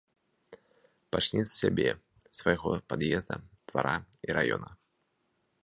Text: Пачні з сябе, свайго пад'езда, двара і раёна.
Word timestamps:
Пачні 1.15 1.43
з 1.43 1.51
сябе, 1.59 1.85
свайго 2.39 2.71
пад'езда, 2.93 3.35
двара 3.73 3.95
і 4.31 4.37
раёна. 4.39 4.69